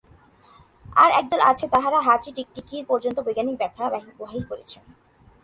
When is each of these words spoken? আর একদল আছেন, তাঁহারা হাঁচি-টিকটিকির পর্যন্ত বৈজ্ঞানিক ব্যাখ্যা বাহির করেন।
আর 0.95 1.09
একদল 1.11 1.41
আছেন, 1.41 1.67
তাঁহারা 1.69 1.99
হাঁচি-টিকটিকির 2.01 2.83
পর্যন্ত 2.85 3.17
বৈজ্ঞানিক 3.19 3.55
ব্যাখ্যা 3.57 3.85
বাহির 4.19 4.43
করেন। 4.49 4.67